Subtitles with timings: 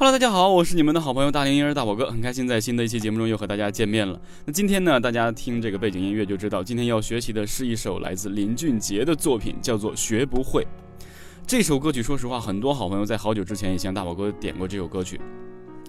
[0.00, 4.16] Hello，大家好，我是你们的好朋友大龄婴儿大宝哥，很开心在新的一期节目中又和大家见面了。
[4.44, 10.62] 那今天呢，大家听这个背景音乐就知道，今天要学习的是一首来自林俊杰的作品，叫做《学不会》。
[11.48, 15.20] 这首歌曲，说实话，很多好朋友在好久之前也向大宝哥点过这首歌曲。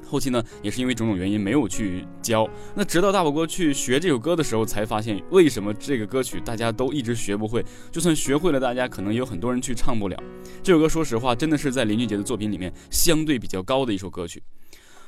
[0.10, 2.50] 后期呢，也是因为种种原因没有去教。
[2.76, 7.64] 那直到大宝哥去学这首歌的时候，才发现为什么这个歌曲大家都一直学不会。
[7.92, 10.18] 就算学会了，大家可能也有很多人去唱不了。
[10.64, 14.42] 这首歌，说实话，真的是在林俊杰的作品里面相对比较高的一首歌曲。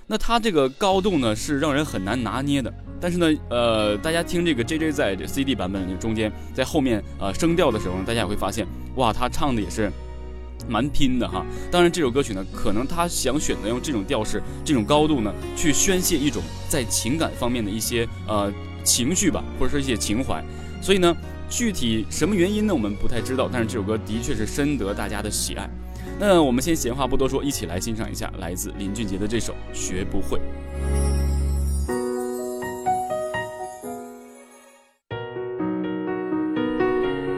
[0.07, 2.73] 那他这个高度呢，是让人很难拿捏的。
[2.99, 9.91] 但是呢，呃，大家听这个 J J 在 C D 版本中间，在后面呃升调的时候，大家也会发现，哇，他唱的也是。
[10.67, 18.51] 蛮拼的哈，当然这首歌曲呢，可能他想选择用这种调式、这种高度呢，去宣泄一种在情感方面的一些呃
[18.83, 20.43] 情绪吧，或者说一些情怀。
[20.81, 21.15] 所以呢，
[21.49, 23.49] 具体什么原因呢，我们不太知道。
[23.51, 25.69] 但是这首歌的确是深得大家的喜爱。
[26.19, 30.39] 那我们先闲话不多说，一起来欣赏一下来自林俊杰的这首《学不会》。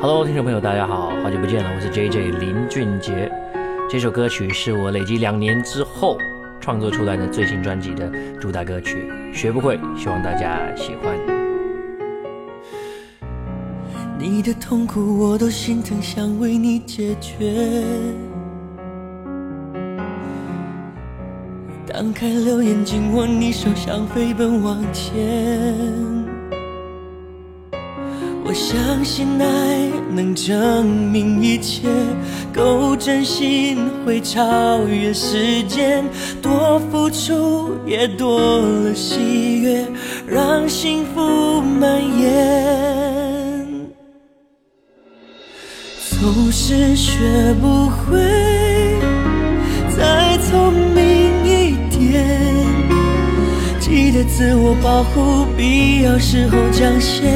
[0.03, 3.31] Hello，听众朋友，大家好，好久不见了，我是 JJ 林俊杰。
[3.89, 6.17] 这首歌曲是我累积两年之后
[6.59, 11.17] 创作出来的最新专辑的主打歌曲，学不会，希望大家喜欢。
[14.19, 17.85] 你的痛苦我都心疼，想为你解决。
[21.87, 26.22] 当开了眼睛，握你手，想飞奔往前。
[28.53, 31.87] 我相信爱能证明一切，
[32.53, 36.05] 够真心会超越时间，
[36.39, 39.87] 多付出也多了喜悦，
[40.27, 43.65] 让幸福蔓延。
[46.21, 48.21] 总是学不会
[49.97, 52.23] 再聪明一点，
[53.79, 57.33] 记得自我保护，必要时候讲些。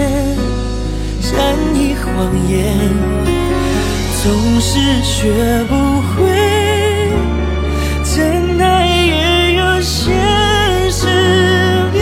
[1.30, 2.64] 善意谎言，
[4.24, 7.12] 总是学不会，
[8.02, 10.16] 真爱也有现
[10.90, 11.06] 实
[11.92, 12.02] 面，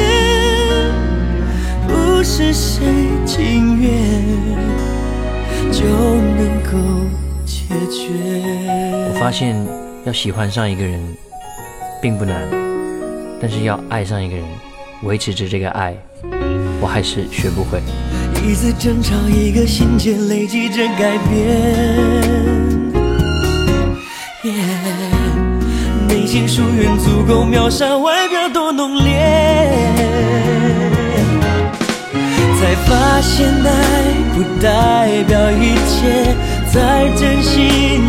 [1.88, 2.86] 不是谁
[3.26, 3.92] 情愿
[5.72, 6.78] 就能够
[7.48, 8.14] 解决。
[9.10, 9.56] 我发现
[10.06, 11.02] 要喜欢上一个人
[12.00, 12.48] 并不难，
[13.42, 14.46] 但是要爱上一个人，
[15.02, 15.96] 维持着这个爱，
[16.80, 17.82] 我还是学不会。
[18.48, 21.34] 一次争吵，一个心结，累积着改变。
[26.08, 29.12] 内心疏远足够秒杀外表多浓烈，
[32.60, 36.36] 才发现爱不代表一切，
[36.72, 37.60] 再真心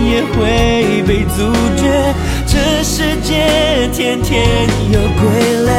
[0.07, 2.15] 也会被阻绝。
[2.47, 5.71] 这世界天天有傀儡，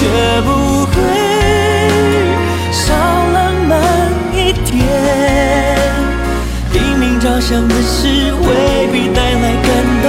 [0.00, 0.06] 学
[0.46, 0.48] 不
[0.86, 0.92] 会，
[2.72, 3.70] 少浪漫
[4.32, 4.72] 一点。
[6.72, 8.08] 拼命着想的事
[8.40, 8.48] 未
[8.90, 9.68] 必带来感
[10.02, 10.08] 动，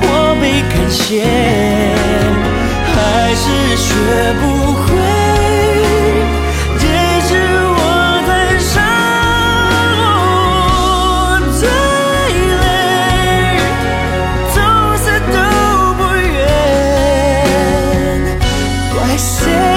[0.00, 0.06] 我
[0.40, 1.24] 被感谢，
[2.94, 3.44] 还是
[3.76, 3.84] 学
[4.40, 4.44] 不
[19.26, 19.75] 谁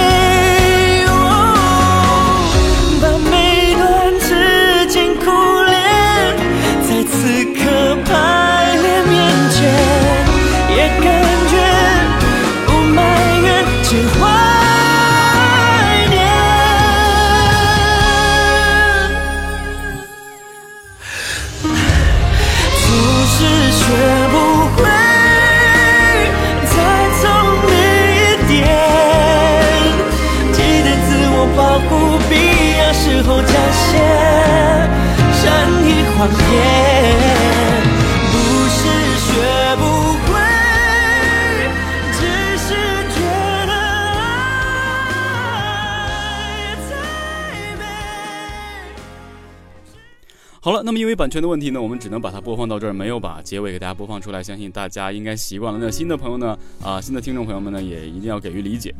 [51.20, 54.42] 版权的问题呢，我们只能把它播放到这儿，没有把结尾给大家播放出来。
[54.42, 55.78] 相信大家应该习惯了。
[55.78, 58.96] 那新的朋友呢，啊，新的听众朋友们呢，也一定要给予理解。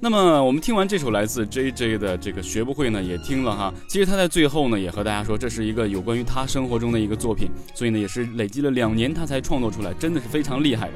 [0.00, 3.72] 那么我们听完这首来自 J J 的这个学不会呢，也听了哈。
[3.86, 10.94] 其实他在最后呢，也和大家说，这是一个有关于他生活中的一个作品，所以呢，也是累积了两年他才创作出来，真的是非常厉害的。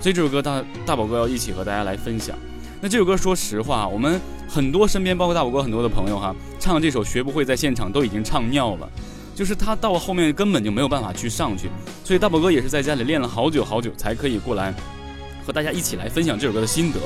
[0.00, 2.38] 所以这首歌大大宝哥要一起和大家来分享。
[2.80, 8.88] 那这首歌说实话，我们很多身边包括大宝哥很多的朋友哈，唱这首学不会在现场都已经唱尿了。
[9.34, 11.68] 就是他到后面根本就没有办法去上去，
[12.04, 14.72] 所以大宝哥也是在家里练了好久好久才可以过来
[15.44, 17.00] 和大家一起来分享这首歌的心得。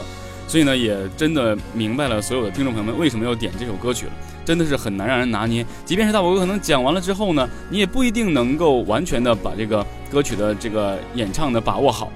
[0.46, 4.12] 所以呢，也真的明白了所有的听众朋友们为什么要点这首歌曲了，
[4.46, 5.64] 真的是很难让人拿捏。
[5.84, 12.10] 即便是大宝哥可能讲完了之后呢，你也不一定能够完全的把这个歌曲的这个演唱的把握好。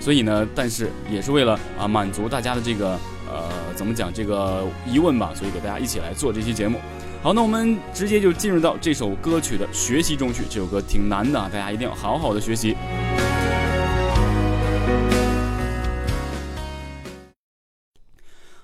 [0.00, 2.90] 所以呢，但是也是为了啊满足大家的这个
[3.26, 3.44] 呃
[3.74, 6.78] 怎么讲这个疑问吧，所以给大家一起来做这期节目。
[7.20, 10.44] 好，那我们直接就进入到这首歌曲的学习中去。
[10.48, 12.76] 这首歌挺难的啊，大家一定要好好的学习。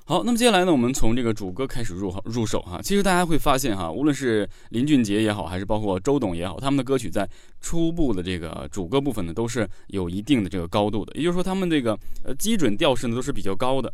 [0.06, 2.78] 好，那么接下来呢，我们从这个主歌开始入入手哈。
[2.80, 7.28] 其实大家会发现哈，无论是林俊杰也好，还是包括周董也好，他们的歌曲在
[7.60, 11.12] 初步的这个主歌部分呢，都是有一定的这个高度的。
[11.16, 13.92] 也就是说，他们这个呃基准调式呢都是比较高的。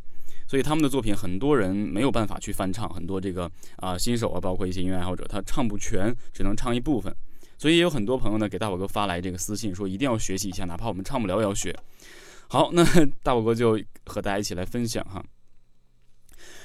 [0.51, 7.15] 所以他们的作品很多人没有办法去翻唱，很多这个啊新手啊，包括一些音乐爱好者，他唱不全，只能唱一部分。
[7.57, 11.73] 所以也有很多朋友呢给大宝哥发来这个私信，说一定要学习一下，哪怕我们唱不了也要学。
[12.49, 12.85] 好，那
[13.23, 15.25] 大宝哥就和大家一起来分享哈。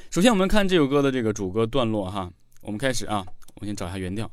[0.10, 2.28] 首先我们看这首歌的这个主歌段落哈，
[2.62, 3.24] 我们开始啊，
[3.62, 4.28] 我先找一下原调。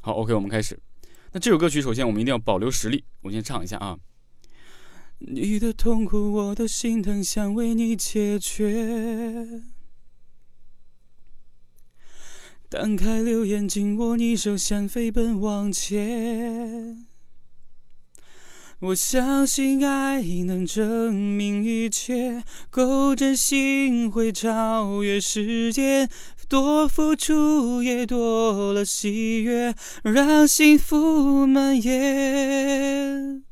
[0.00, 0.76] 好，OK，我们开始。
[1.30, 3.96] 那这首歌曲首先我们一定要保留实力，我先唱一下啊。
[5.18, 9.62] 你的痛苦，我都心疼，想为你解决。
[12.68, 17.06] 当开流言，紧握你手，想飞奔往前。
[18.80, 26.10] 我相信爱能证明一切，够真心会超越时间，
[26.46, 33.45] 多付出也多了喜悦，让幸福蔓延。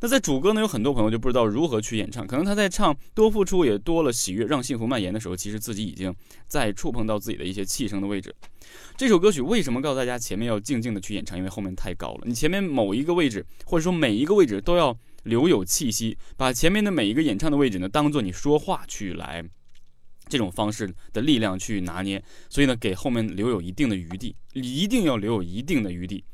[0.00, 2.26] 那在主歌呢，有很多朋友就不知道如何去演唱。
[2.26, 6.14] 可能他在唱“多付出也多了喜悦，让幸福蔓延”的时候，其实自己已经
[6.46, 8.34] 在触碰到自己的一些气声的位置。
[8.96, 11.38] 这首歌曲为什么告诉大家前面要静静的去演唱？
[11.38, 19.42] 因为后面太高了，你前面某一个位置，或者说每一个位置都要留有气息，把前面的每一个演唱的位置呢，当做你说话去来
[20.28, 22.22] 这种方式的力量去拿捏。
[22.50, 26.24] 所以呢，给后面留有一定的余地，一定要留有一定的余地。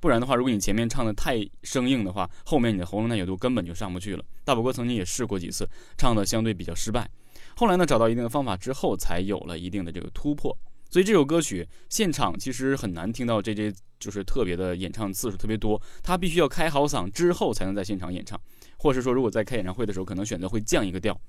[0.00, 4.24] 不然的话，如果你前面唱的太生硬的话，后面你的喉咙耐久度根本就上不去了。
[4.44, 5.68] 大宝哥曾经也试过几次，
[5.98, 7.06] 唱的相对比较失败。
[7.54, 10.56] 后来呢，找到一定的方法之后，才有了一定的这个突破。
[10.88, 18.40] 所以这首歌曲现场其实很难听到 J J 就是特别的演唱次数特别多，他必须要开好嗓之后才能在现场演唱，
[18.78, 21.20] 或是说如果在开演唱会的时候，可能选择会降一个调，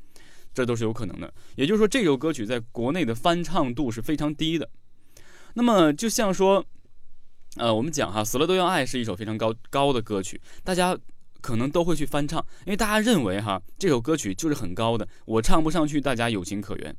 [0.53, 1.31] 这都是有可能的。
[1.55, 4.69] 也就是说，这首歌曲在国内的翻唱度是非常低的。
[5.55, 6.65] 那么就像说。
[7.57, 10.97] 呃，我们讲哈，死了都要爱是一首非常高高的歌曲，大家
[11.41, 16.95] 可能都会去翻唱，因为大家认为哈，这首歌曲就是很高的，我唱不上去，大家有情可原。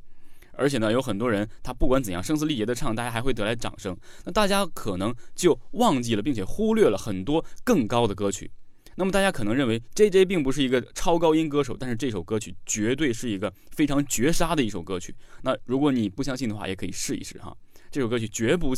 [0.55, 3.97] 而且呢，有很多人他不管怎样声嘶力竭的唱，大家还会得来掌声。
[4.25, 8.51] 那大家可能就忘记了，并且忽略了很多更高的歌曲。
[8.95, 15.15] 那么大家可能认为 J J 并不是一个超高音歌手，但是这首歌曲绝对是一个非常绝杀的一首歌曲。
[15.41, 17.57] 那如果你不相信的话，也可以试一试哈，
[17.89, 18.75] 这首歌曲绝不。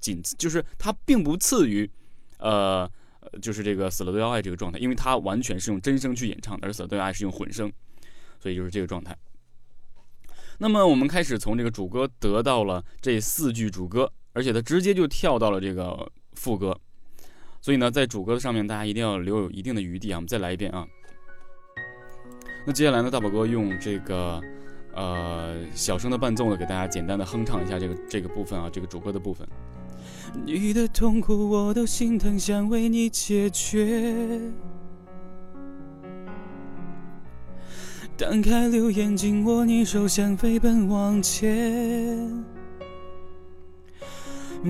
[0.00, 1.90] 仅就是它并不次于，
[2.38, 2.90] 呃，
[3.42, 7.72] 就是这个死了都要爱这个状态，因为它完全是用真声去演唱的，而死了都要爱是用混声，
[8.40, 9.16] 所以就是这个状态。
[10.58, 16.76] 那么我们开始从这个主歌得到了这四句主歌，而且它直接就跳到了这个副歌，
[17.60, 20.16] 所以呢，在主歌的上面大家一定要留有一定的余地啊。
[20.16, 20.86] 我们再来一遍啊。
[22.66, 24.42] 那接下来呢，大宝哥用这个
[24.94, 29.46] 呃小声的伴奏呢，给大家简单的哼唱一下这个这个部分啊，这个主歌的部分。
[30.44, 34.40] 你的痛苦我都心疼，想为你解决。
[38.16, 42.44] 当开流眼，紧握你手，想飞奔往前。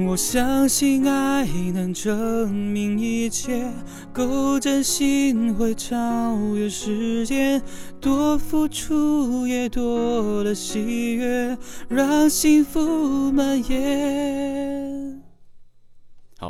[0.07, 3.73] 我相信爱能证明一切，
[4.13, 7.63] 够真心会超越时间，
[7.99, 11.57] 多付出也多了喜悦，
[11.89, 15.23] 让幸福蔓延。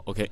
[0.09, 0.31] ，OK。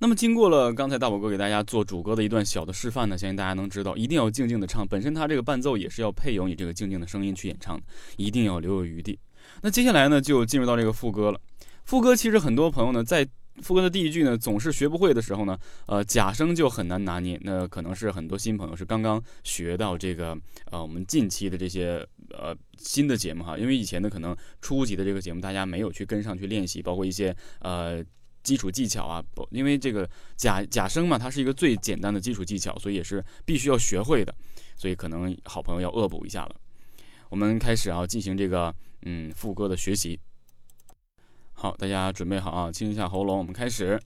[0.00, 4.84] 那么经过了刚才大宝哥给大家做主歌的一段小的示范呢，相信大家能知道，一定要静静的唱。
[4.84, 7.84] 本身它这个伴奏也是要配有你这个静静的声音去演唱的，
[8.16, 9.16] 一定要留有余地。
[9.60, 11.40] 那接下来呢，就进入到这个副歌了。
[11.84, 13.24] 副歌其实很多朋友呢，在
[13.60, 15.56] 副歌的第一句呢，总是学不会的时候呢，
[15.86, 17.38] 呃，假声就很难拿捏。
[17.44, 20.36] 那可能是很多新朋友是刚刚学到这个，
[20.72, 28.04] 呃，我们近期的这些呃新的节目哈，因为以前的可能初级的这个节目大家没有去跟上去练习，包括一些呃
[28.42, 34.34] 基础技巧啊，不，因为这个假假声嘛，它是一个最简单的基础技巧，所以也是必须要学会的，
[34.76, 36.56] 所以可能好朋友要恶补一下了。
[37.28, 40.18] 我们开始啊，进行这个嗯副歌的学习。
[41.54, 44.00] 好，大家准备好啊，清一下喉咙，我们开始。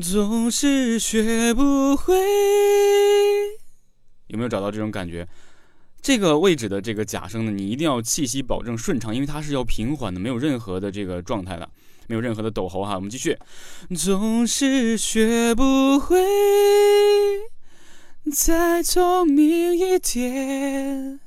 [0.00, 2.14] 总是学不会，
[4.28, 5.28] 有没有找到这种感觉？
[6.02, 11.68] 这个位置的这个假声呢，你一定要气息保证顺畅，因为它是要平缓的，没有任何的这个状态的，
[12.08, 12.96] 没有任何的抖喉哈。
[12.96, 13.38] 我们继续。
[13.96, 16.18] 总是学不会，
[18.34, 21.20] 再聪明一点，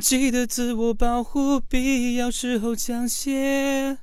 [0.00, 3.98] 记得自我保护，必要时候讲些。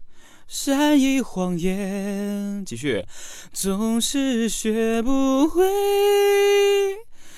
[0.47, 3.05] 善意谎言，继续，
[3.53, 5.63] 总是学不会，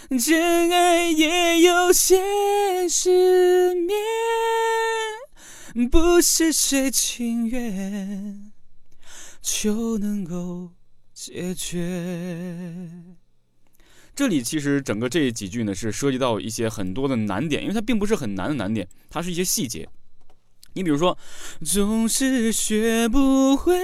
[0.09, 3.95] 真爱也有现实面，
[5.89, 8.51] 不是谁情愿
[9.41, 10.71] 就能够
[11.13, 12.91] 解决。
[14.15, 19.89] 这里其实整个这几句呢，是涉及到一些很多的难点，因为它并不是很难的难点，它是一些细节。
[20.73, 21.17] 你比如说，
[21.65, 23.75] 总是学不会，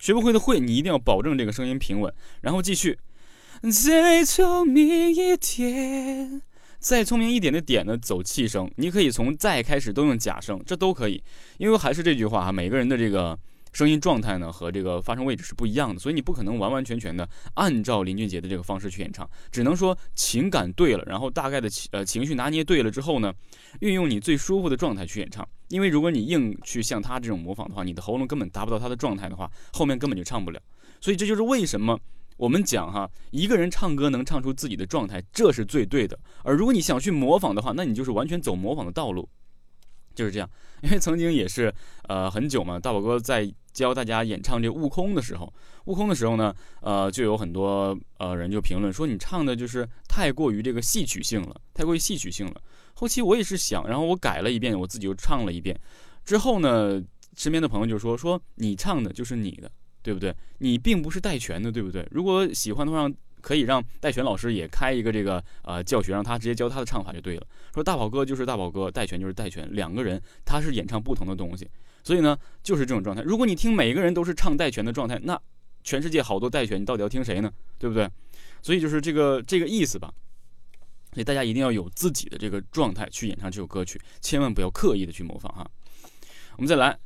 [0.00, 2.98] 学不会的会，你一定要保证这个声音平稳，然后继续。
[3.70, 6.42] 再聪明一点，
[6.78, 11.22] 再聪明一点的点呢，走气声，你可以从再开始都用假声，这都可以，
[11.58, 13.38] 因为还是这句话哈，每个人的这个。
[13.72, 23.34] 声音状态呢和这个发声位置是不一样的，所以你不可能完完全全的按照林俊杰的这个方式去演唱，只能说情感对了，然后大概的情呃情绪拿捏对了之后呢，
[23.80, 25.44] 运用你最舒服的状态去演唱。
[25.70, 30.62] 因为如果你硬去像他这种模仿的话，你的喉咙根本达不到他的状态的话，后面根本就唱不了。
[31.00, 31.98] 所以这就是为什么
[32.36, 36.18] 我们讲哈，一个人唱歌能唱出自己的状态，这是最对的。
[36.42, 39.28] 而如果你想去模仿的话，那你就是完全走模仿的道路，
[40.14, 40.48] 就是这样。
[40.82, 41.74] 因为曾经也是
[42.08, 43.52] 呃很久嘛，大宝哥在。
[43.74, 45.46] 教大家演唱这《悟空》的时候，
[45.86, 52.62] 《悟空》的时候呢，呃，就有很多呃人就评论说你唱的就是太过于这个戏曲性了，太过于戏曲性了。
[52.94, 55.76] 后期我也是想，然后我改了一遍，我自己又唱了一遍。
[56.24, 57.02] 之后呢，
[57.36, 59.68] 身边的朋友就说说你唱的就是你的，
[60.04, 60.32] 对不对？
[60.58, 62.06] 你并不是戴荃的，对不对？
[62.10, 67.46] 如果喜欢的话，可以让戴荃老师也开一个这个呃教学，让他直接教他的唱法就对了。
[67.72, 71.66] 说大宝哥就是大宝哥，戴荃就是戴荃，两个人他是演唱不同的东西。
[72.02, 73.22] 所以呢，就是这种状态。
[73.22, 75.40] 如果你听每个人都是唱戴荃的状态，那
[75.82, 77.50] 全世界好多戴荃，你到底要听谁呢？
[77.78, 78.06] 对不对？
[78.60, 80.12] 所以就是这个这个意思吧。
[81.12, 85.64] 所以大家一定要有自己的这个状态去演唱这首歌曲，千万不要刻意的去模仿哈。
[86.56, 86.98] 我们再来，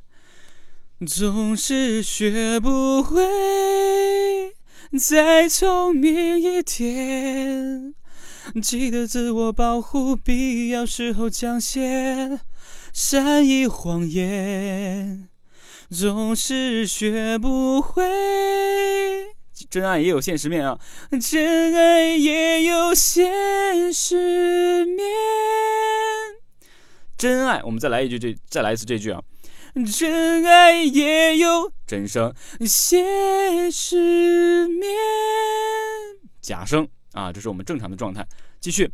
[1.07, 4.53] 总是学不会，
[4.99, 7.95] 再聪明一点，
[8.61, 12.41] 记得自我保护，必要时候讲些。
[12.91, 15.29] 善意谎言
[15.89, 18.03] 总是学不会，
[19.69, 20.77] 真爱也有现实面啊！
[21.21, 25.05] 真爱也有现实面，
[27.17, 29.21] 真爱，我们再来一句，这再来一次这句啊！
[29.95, 32.33] 真爱也有真声
[32.65, 34.89] 现实面，
[36.41, 38.27] 假声啊，这是我们正常的状态，
[38.59, 38.91] 继续。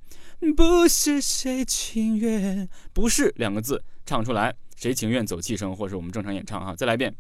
[0.56, 7.16] 不是谁情愿，不是两个字唱出来，谁情愿走气声，或者我们正常演唱哈，再来一遍。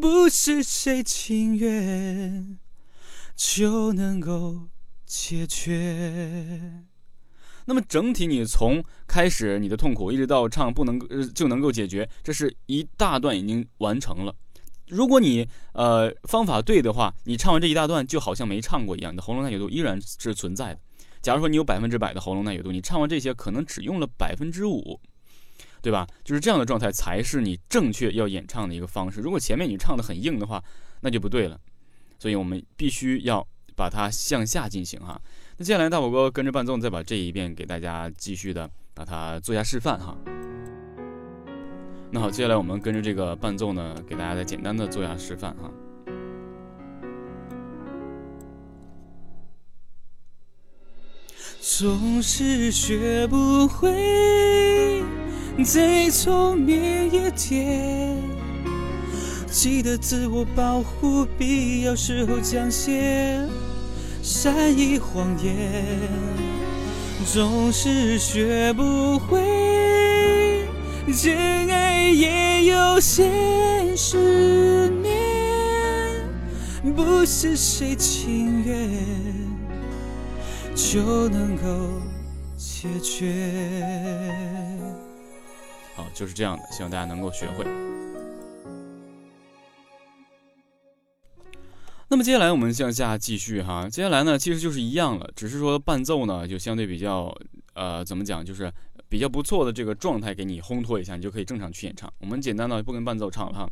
[0.00, 2.58] 不是谁情愿
[3.36, 4.68] 就能够
[5.06, 6.84] 解决。
[7.66, 14.34] 那么整体你从开始你的痛苦一直到唱不能呃就能够解决，这是一大段已经完成了。
[14.88, 20.80] 如果你呃方法对的话，你唱完这一大段就好像没唱过一样，你的喉咙耐久度依然是存在的。
[21.22, 25.00] 假如说你有百分之百的喉咙耐久度，你唱完这些可能只用了百分之五，
[25.80, 26.06] 对吧？
[26.24, 29.20] 就是这样的状态才是你正确要演唱的一个方式。
[29.20, 30.62] 如果前面你唱的很硬的话，
[31.00, 31.58] 那就不对了。
[32.18, 35.20] 所以我们必须要把它向下进行哈。
[35.56, 40.16] 那接下来大宝哥跟着伴奏，再把这一遍给大家继续的把它做下示范哈。
[42.10, 45.70] 那好，接下来我们跟着这个伴奏呢，给大家再简单的做下示范哈。
[51.60, 55.02] 总是学不会，
[55.64, 58.18] 再聪明一点，
[59.46, 63.48] 记得自我保护，必要时候讲些
[64.22, 66.00] 善意谎言。
[67.32, 70.66] 总是学不会，
[71.20, 75.12] 真爱也有些失眠，
[76.96, 78.90] 不是谁情愿
[80.74, 81.62] 就能够
[82.56, 83.32] 解决。
[85.94, 87.64] 好，就是这样的，希望大家能够学会。
[92.12, 97.34] 那么接下来我们向下继续哈，接下来呢其实就是一样了，只是说伴奏呢就相对比较，
[97.72, 98.70] 呃，怎么讲，就是
[99.08, 102.12] 比较不错的这个状态给你烘托一下，你就可以正常去演唱。
[102.20, 103.66] 我们简单的不跟伴奏唱了哈。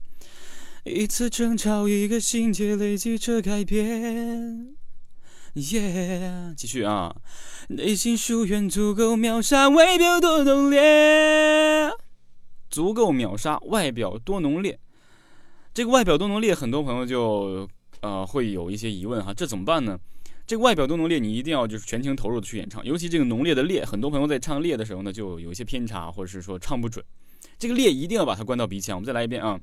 [0.84, 4.74] 一次争吵，一个心结累积着改变。
[5.52, 7.14] 耶，继续啊，
[7.68, 11.90] 内心疏远足够秒杀外表多浓烈，
[12.70, 14.80] 足够秒杀外表多浓烈。
[15.74, 17.68] 这个外表多浓烈，很多朋友就。
[18.00, 19.98] 呃，会有一些疑问哈，这怎么办呢？
[20.46, 27.04] 这个外表多浓烈，你一定要就是全情投入的去演唱，尤其这个浓烈的烈，很多朋友在唱烈的时候呢，就有一些偏差，或者是说唱不准。
[27.58, 28.96] 这个烈一定要把它关到鼻腔。
[28.96, 29.60] 我们再来一遍啊。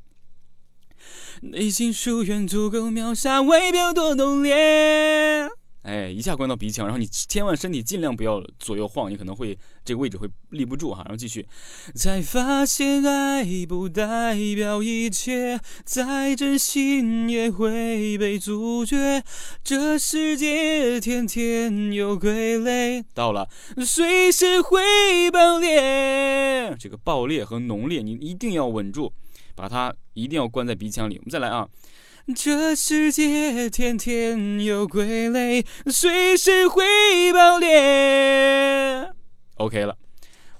[1.41, 5.50] 内心疏远足够秒杀外表多浓烈。
[5.88, 11.01] 哎，一下关到鼻腔，然后你千万身体尽量不要左右晃，你可能会这个位置会立不住哈。
[11.06, 11.48] 然后继续，
[11.96, 19.24] 才发现爱不代表一切，再真心也会被阻绝。
[19.63, 26.75] 这世界天天有傀儡，到了随时会爆裂。
[26.77, 29.13] 这个爆裂和浓烈，你一定要稳住，
[29.56, 31.15] 把它一定要关在鼻腔里。
[31.15, 31.65] 我们再来啊。
[32.36, 36.84] 这世界天天有鬼雷，随时会
[37.32, 39.10] 爆裂。
[39.56, 39.97] OK 了，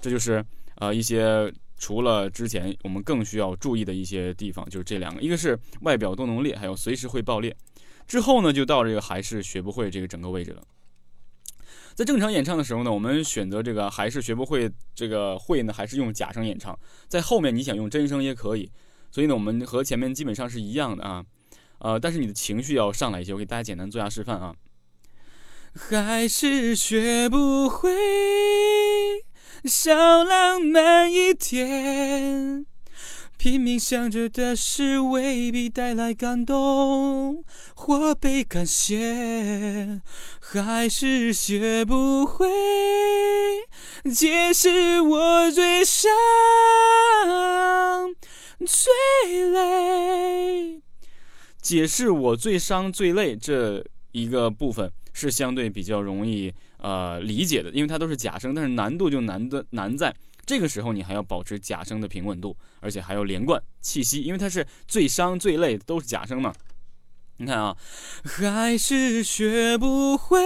[0.00, 0.42] 这就是
[0.76, 7.54] 呃一些除了之前我们更需要注意的一些地方，就是这两个，一个是外表多浓烈，还有随时会爆裂。
[8.06, 10.62] 之后呢，就到这个还是学不会这个整个位置了。
[11.94, 16.76] 在正常演唱的时候呢，我们选择这个还是学不会这个会呢，还是用假声演唱。
[17.08, 18.72] 在后面你想用真声也可以，
[19.10, 21.22] 所以呢，我们和前面基本上是一样的啊。
[21.78, 24.54] 呃，但是你的情绪要上来一些，我给大家简单做下示范啊。
[25.74, 27.92] 还是学不会
[29.64, 32.66] 少浪漫一点，
[33.36, 37.44] 拼命想着的事未必带来感动
[37.76, 40.00] 或被感谢，
[40.40, 42.48] 还是学不会
[44.12, 46.10] 解释我最伤
[48.66, 50.82] 最累。
[51.60, 60.14] 解释我最伤最累这一个部分是相对比较容易呃理解的，因为它都是假声，但是难度就难的难在
[60.46, 66.54] 这个时候你还要保持假声的平稳度，而且还要连贯气息，因为它是最伤最累都是假声嘛。
[67.40, 67.76] 你看啊，
[68.24, 70.40] 还是学不会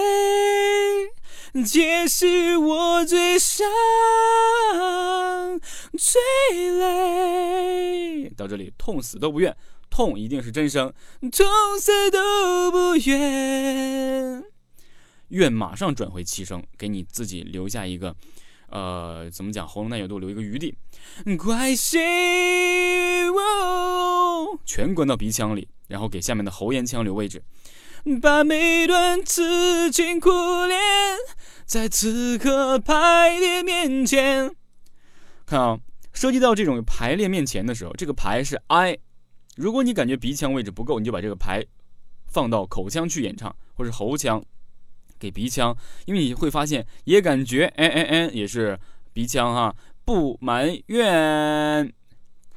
[1.64, 3.66] 解释我最伤
[5.96, 6.20] 最
[6.78, 9.56] 累，到这里痛死都不愿。
[9.92, 14.42] 痛一定是真声，痛死都不愿，
[15.28, 18.16] 愿马上转回气声，给你自己留下一个，
[18.70, 20.74] 呃，怎么讲，喉咙耐久度留一个余地。
[21.36, 22.00] 怪谁？
[24.64, 27.42] 全关到鼻腔里，然后给下面的喉咽腔留位置，
[28.22, 30.30] 把每段痴情苦
[30.66, 30.80] 恋，
[31.66, 34.54] 在此刻排列面前。
[35.44, 35.78] 看啊，
[36.14, 38.96] 涉及到这种排列面前的时候，这个排是 I。
[39.56, 41.64] 如果你感觉鼻腔位置不够，你就把这个牌
[42.28, 44.42] 放到口腔去演唱，或者喉腔
[45.18, 48.78] 给鼻腔，因为你会发现也感觉哎哎哎也是
[49.12, 51.92] 鼻腔哈，不埋怨，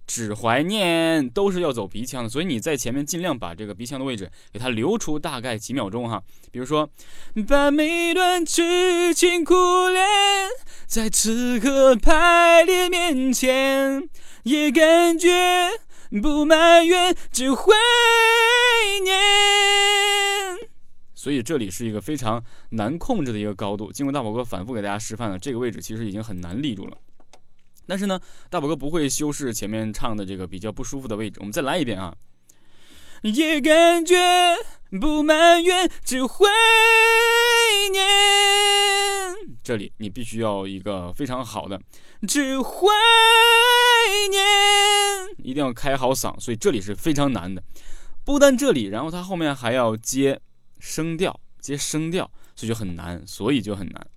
[0.07, 6.89] 只怀念都是要走鼻腔的，所以你在前面尽量把这个鼻腔的位置给它留出大概几秒钟哈，比如说
[7.47, 9.53] 把每段痴情苦
[9.89, 10.05] 恋
[10.87, 14.07] 在此刻排列面前，
[14.43, 15.84] 也感觉。
[16.21, 17.73] 不埋怨，只怀
[19.03, 19.13] 念。
[21.13, 23.91] 所以这里是一个非常难控制的一个高度。
[23.91, 26.97] 经过大宝哥反复给大家示范了，这个位置其实已经很难立住了。
[27.87, 31.37] 但是呢，大宝哥不会修饰前面唱的这个比较不舒服的位置。
[31.39, 32.15] 我们再来一遍啊！
[33.21, 34.15] 也感觉
[35.01, 36.45] 不埋怨，只怀
[37.91, 38.05] 念。
[39.63, 41.81] 这里你必须要一个非常好的，
[42.25, 42.87] 只怀
[44.29, 44.41] 念。
[45.37, 47.63] 一定要开好嗓，所以这里是非常难的。
[48.23, 50.41] 不但这里，然后它后面还要接
[50.79, 54.07] 声调，接声调，所以就很难，所以就很难。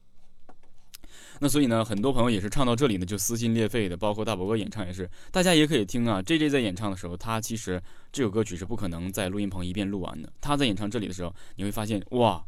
[1.40, 5.08] 那所以呢，很多朋友也是唱到这里呢就撕心裂肺的，包括大宝哥演唱也是。
[5.30, 10.32] 大家也可以听啊，J J 在演唱的时候，他其实这首歌曲是不可能在录音棚一遍录完的。
[10.40, 12.44] 他在演唱这里的时候，你会发现哇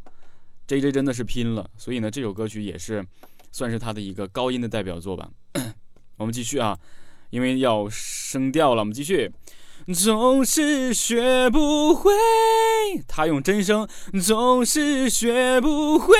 [0.67, 1.71] ，J J 真的是拼了。
[1.77, 3.07] 所以呢，这首歌曲也是
[3.53, 5.31] 算是他的一个高音的代表作吧。
[6.19, 6.79] 我们继续啊。
[7.31, 9.31] 因为要升调了，我们继续。
[9.95, 12.13] 总是学不会，
[13.07, 13.89] 他用真声，
[14.21, 16.15] 总是学不会，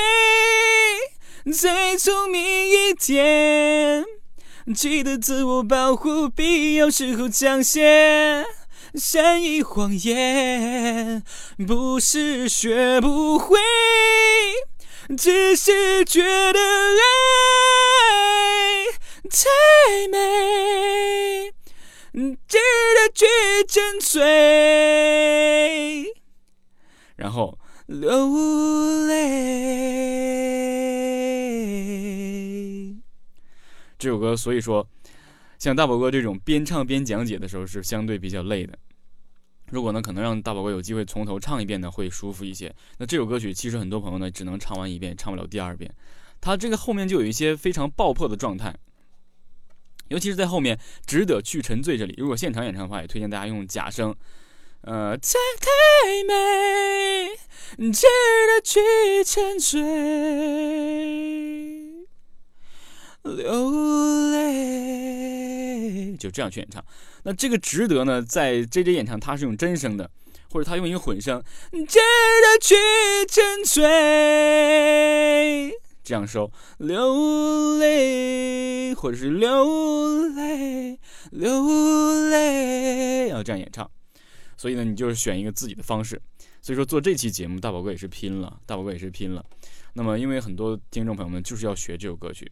[1.53, 4.05] 再聪明一点，
[4.73, 8.45] 记得自我保护，必要时候讲些
[8.95, 11.23] 善意谎言，
[11.67, 13.59] 不是学不会，
[15.17, 17.01] 只是觉得爱
[19.29, 21.51] 太美。
[22.13, 23.25] 值得去
[23.69, 24.21] 沉醉，
[27.15, 29.21] 然后流泪。
[33.97, 34.85] 这首歌，所以说，
[35.57, 38.77] 像大宝哥这种边唱边讲解的时候是相对比较累的。
[39.69, 42.75] 如果呢，可能让大宝哥有机会从头唱一遍呢，会舒服一些。
[42.97, 45.89] 那这首歌曲其实很多朋友呢，只能唱完一遍，唱不了第二遍。
[46.41, 48.75] 他这个后面就有一些非常爆破的状态。
[50.11, 52.13] 尤其是在后面，值得去沉醉这里。
[52.17, 54.13] 如果现场演唱的话，也推荐大家用假声。
[54.81, 55.65] 呃，太太
[56.27, 56.33] 美，
[57.93, 59.79] 值得去沉醉，
[63.23, 63.71] 流
[64.31, 66.83] 泪，就这样去演唱。
[67.23, 70.11] 那这个值得呢，在 J J 演唱，他是用真声的，
[70.49, 72.75] 或者他用一个混声，值得去
[73.29, 73.81] 沉醉。
[76.03, 80.99] 这样收，流泪，或者是流泪，
[81.31, 83.89] 流泪，要这样演唱。
[84.57, 86.21] 所以呢，你就是选一个自己的方式。
[86.61, 89.43] 所以说做这期节目，大宝哥也是拼了，大宝哥也是拼了。
[89.93, 92.51] 那么，因为很多听众朋友们就是要学这首歌曲，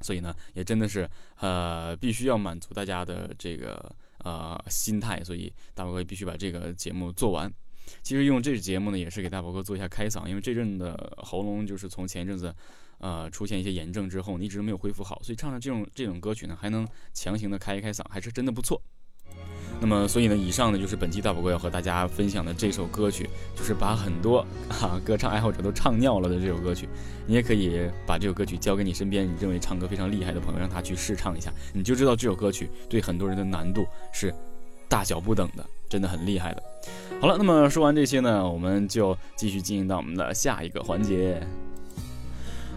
[0.00, 5.22] 所以呢，也真的是呃，必须要满足大家的这个呃心态。
[5.22, 7.52] 所以大宝哥必须把这个节目做完。
[8.02, 12.54] 其实用这个节目呢，也是给大宝哥做一下开嗓，因为这阵的喉咙就是从前一阵子，
[12.98, 18.80] 呃，出现一些炎症之后，你一直没有恢复好，所以唱唱这种这种歌曲呢，还能强行的开一开嗓，还是真的不错。
[19.80, 26.88] 那么，所以呢，以上呢就是本期大宝哥要和大家分享的这首歌曲，就是把很多啊歌唱爱好者都唱尿了的这首歌曲。
[27.26, 34.32] 你也可以把这首歌曲交给你身边你认为唱歌非常厉害的朋友，让他去试唱一下，你就知道这首歌曲对很多人的难度是
[34.88, 35.66] 大小不等的。
[35.94, 36.62] 真的很厉害的。
[37.20, 41.40] 好了，那么说完这些呢，我们就继续进行到我们的下一个环节。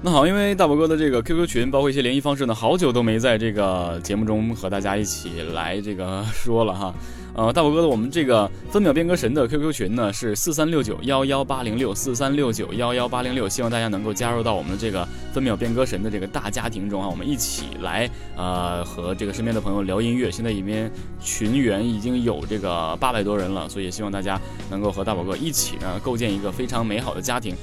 [0.03, 6.93] 那好，因为大宝哥的这个 QQ 群，包括一些联系方式呢，好久都没在这个节目中和大家一起来这个说了哈。
[7.37, 20.31] 呃，大宝哥的我们这个分秒变歌神的 QQ 群呢是四三六九幺幺八零六四三六九幺幺八零六，希望大家能够加入到我们这个分秒变歌神的这个大家庭中啊，我们一起来呃和这个身边的朋友聊音乐。
[20.31, 27.55] 现在里面群员已经有这个八百多人了，所以希望大家能够和大宝哥一起呢构建一个非常美好的家庭。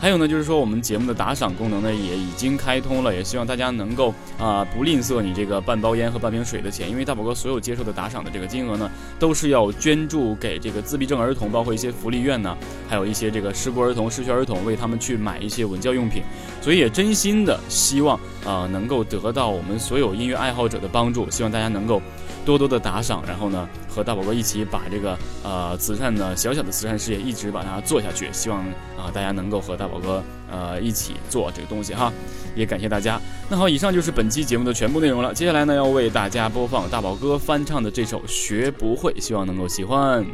[0.00, 12.56] 还有呢，就是说我们节目的打赏功能呢也已经开通了，也希望大家能够啊不吝啬你这个半包烟和半瓶水的钱，因为大宝哥所有接受的打赏的这个金额呢，都是要捐助给这个自闭症儿童，包括一些福利院呢，
[12.88, 16.22] 还有一些这个失孤儿童、失学儿童，为他们去买一些文教用品，
[16.62, 22.00] 所以也真心的希望啊能够得到我们所有音乐爱好者的帮助，希望大家能够。
[22.48, 28.26] 多多的打赏，然后呢，和大宝哥一起把这个呃慈善的小小的慈善事业一直把它做下去。
[28.32, 28.60] 希望
[28.96, 32.10] 啊大家能够和大宝哥呃一起做这个东西哈，
[32.56, 33.20] 也感谢大家。
[33.50, 35.34] 那好，以上就是本期节目的全部内容了。
[35.34, 40.24] 接下来呢，要为大家播放大宝哥翻唱的这首《学不会》，希望能够喜欢。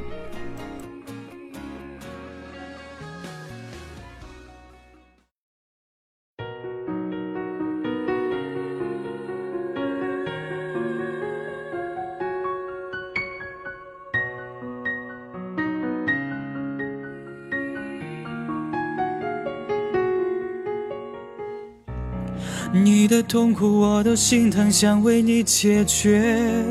[23.05, 26.65] 你的痛苦我都心疼，想为你解决。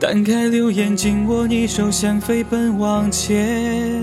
[0.00, 4.02] 单开留言，紧握你手，想飞奔往前。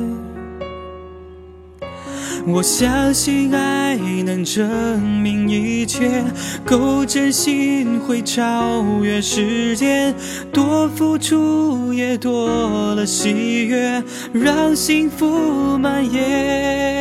[2.48, 6.24] 我相信爱能证明一切，
[6.64, 10.16] 够真心会超越时间，
[10.54, 16.97] 多付出也多了喜悦，让幸福蔓延。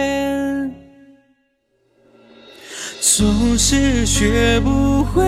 [3.27, 5.25] 总是学不会，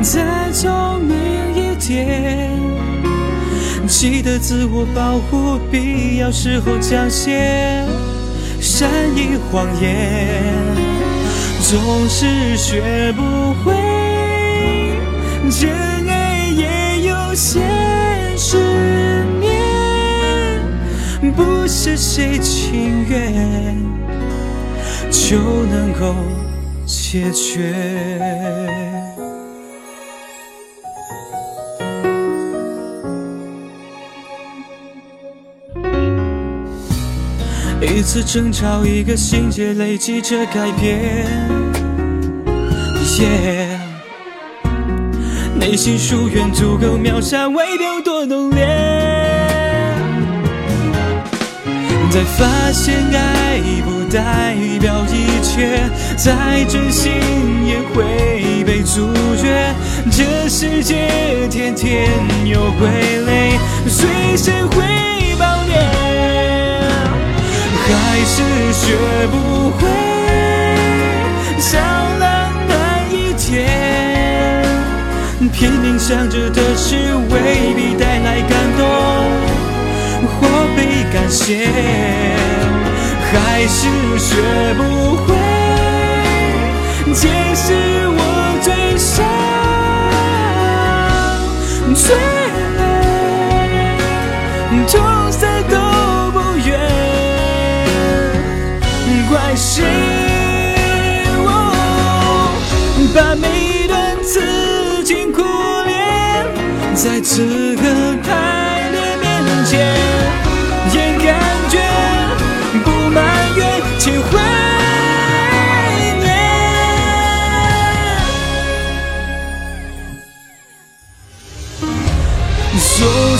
[0.00, 1.14] 再聪明
[1.54, 2.48] 一点，
[3.86, 7.84] 记得自我保护，必要时候讲些
[8.58, 10.42] 善意谎言。
[11.60, 13.74] 总是学不会，
[15.50, 15.68] 真
[16.08, 17.60] 爱也有现
[18.38, 18.56] 实
[19.38, 20.62] 面，
[21.36, 24.01] 不是谁情愿。
[25.12, 26.14] 就能够
[26.86, 27.74] 解决。
[37.80, 41.26] 一次争吵，一个心结，累积着改变。
[43.18, 43.78] Yeah，
[45.60, 48.66] 内心疏远足够秒杀，外表多浓烈。
[52.10, 55.80] 才发现爱不代表一切，
[56.18, 57.10] 再真心
[57.64, 59.08] 也会被阻
[59.40, 59.74] 绝。
[60.10, 61.08] 这世界
[61.48, 62.10] 天天
[62.44, 62.90] 有傀
[63.26, 63.56] 儡，
[63.88, 64.84] 随时会
[65.38, 65.78] 爆裂。
[67.88, 68.42] 还是
[68.74, 68.96] 学
[69.30, 69.88] 不会
[71.58, 71.80] 像
[72.18, 72.70] 浪漫
[73.10, 74.62] 一点，
[75.54, 78.80] 拼命想着的事未必带来感动
[80.28, 80.46] 或
[80.76, 81.70] 被感谢，
[83.34, 84.36] 还是学
[84.74, 84.82] 不
[85.24, 85.34] 会
[87.14, 87.72] 解释
[88.08, 88.20] 我
[88.62, 89.24] 最伤
[91.94, 92.14] 最
[92.78, 92.80] 累，
[94.86, 94.92] 痛
[95.30, 95.76] 死都
[96.32, 96.70] 不愿。
[99.30, 99.84] 怪谁？
[103.14, 103.46] 把每
[103.84, 105.42] 一段刺进苦
[105.84, 106.46] 恋，
[106.94, 107.82] 在此刻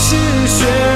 [0.05, 0.92] 是雪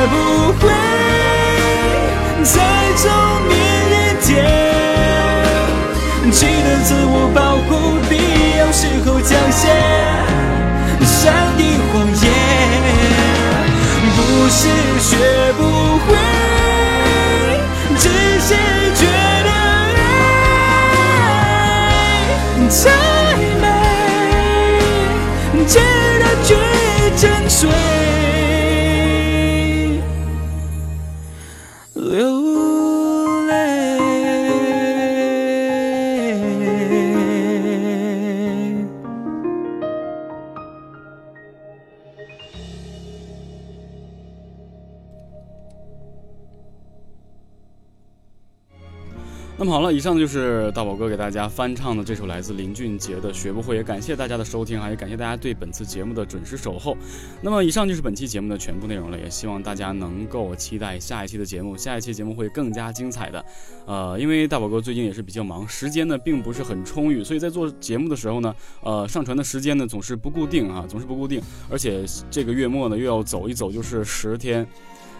[49.59, 56.95] 那么好了，以上就是大宝哥给大家翻唱的这首来自林俊杰的《学不会》，也感谢大家的收听，还也感谢大家对本次节目的准时守候。
[57.41, 63.43] 那么以上就是本期节目的全部内容了，也希望大家能够期待下一期的节目，下一期节目会更加精彩的。
[63.87, 74.67] 呃，因为大宝哥最近也是比较忙，时间呢并不是很充裕，所以在做节目的时候呢，呃，上传的时间呢总是不固定啊，总是不固定，而且这个月末呢又要走一走，就是十天。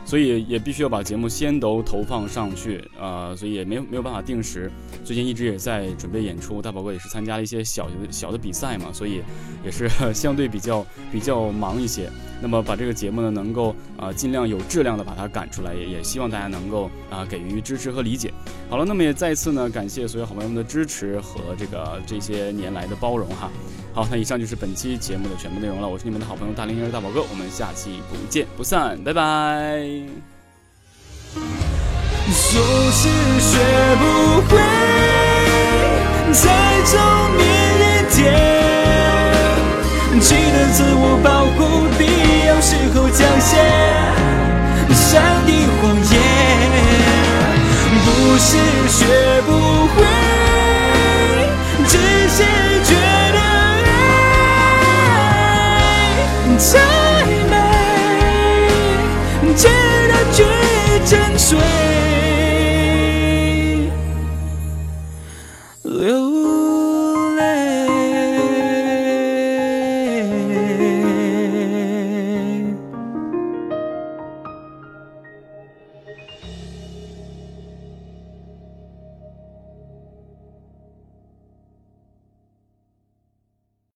[0.08, 4.72] 所以也必须要把节目先都投放上去，呃，所以也没有没有办法定时。
[5.04, 9.22] 最近一直也在准备演出，大宝哥也是参加一些小的小的比赛嘛，所以
[9.66, 12.10] 也是 相对比较比较忙一些。
[12.42, 18.32] 那么把这个节目呢，能够啊、尽量有质量的把它赶出来，也也希望大家能够啊、给予支持和理解。
[18.70, 23.52] 好了，那么也再次呢感谢所有好朋友们的支持和这个这些年来的包容哈。
[23.98, 25.88] 好，那以上就是本期节目的全部内容了。
[25.88, 29.82] 我是你们的好朋友大龄人大宝哥，我们下期不见不散，拜拜。
[32.28, 33.10] 总是
[33.42, 33.58] 学
[33.98, 34.62] 不会
[36.32, 36.46] 再
[36.86, 36.94] 聪
[37.38, 37.42] 明
[37.82, 38.22] 一点，
[40.22, 42.06] 记得自我保护，必
[42.46, 43.58] 要时候讲些
[44.94, 46.16] 善意谎言。
[48.06, 48.58] 不是
[48.90, 49.37] 学